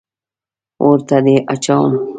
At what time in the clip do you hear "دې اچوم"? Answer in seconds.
1.25-1.91